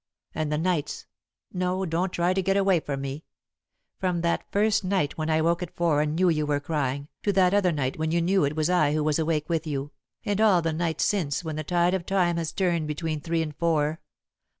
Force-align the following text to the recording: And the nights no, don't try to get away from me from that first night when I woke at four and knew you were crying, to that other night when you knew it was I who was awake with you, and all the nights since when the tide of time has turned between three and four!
And 0.33 0.51
the 0.51 0.57
nights 0.57 1.05
no, 1.53 1.85
don't 1.85 2.11
try 2.11 2.33
to 2.33 2.41
get 2.41 2.57
away 2.57 2.79
from 2.79 3.01
me 3.01 3.23
from 3.99 4.21
that 4.21 4.51
first 4.51 4.83
night 4.83 5.15
when 5.15 5.29
I 5.29 5.41
woke 5.41 5.61
at 5.61 5.75
four 5.75 6.01
and 6.01 6.15
knew 6.15 6.27
you 6.27 6.47
were 6.47 6.59
crying, 6.59 7.07
to 7.21 7.31
that 7.33 7.53
other 7.53 7.71
night 7.71 7.99
when 7.99 8.09
you 8.09 8.19
knew 8.19 8.43
it 8.43 8.55
was 8.55 8.67
I 8.67 8.93
who 8.95 9.03
was 9.03 9.19
awake 9.19 9.47
with 9.47 9.67
you, 9.67 9.91
and 10.25 10.41
all 10.41 10.63
the 10.63 10.73
nights 10.73 11.03
since 11.05 11.43
when 11.43 11.55
the 11.55 11.63
tide 11.63 11.93
of 11.93 12.07
time 12.07 12.37
has 12.37 12.51
turned 12.51 12.87
between 12.87 13.21
three 13.21 13.43
and 13.43 13.55
four! 13.55 14.01